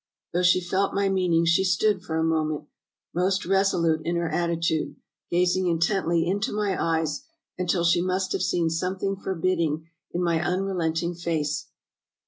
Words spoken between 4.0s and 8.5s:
in her attitude, gazing intently into my eyes, until she must have